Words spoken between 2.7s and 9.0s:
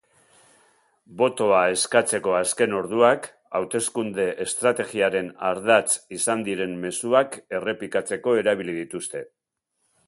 orduak hauteskunde estrategiaren ardatz izan diren mezuak errepikatzeko erabili